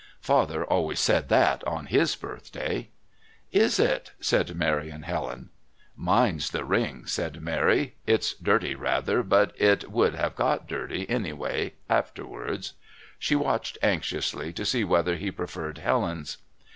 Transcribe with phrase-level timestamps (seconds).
[0.21, 2.89] (Father always said that on his birthday.)
[3.51, 5.51] "Is it?" said Mary and Helen.
[5.95, 7.97] "Mine's the ring," said Mary.
[8.07, 12.73] "It's dirty rather, but it would have got dirty, anyway, afterwards."
[13.19, 16.37] She watched anxiously to see whether he preferred Helen's.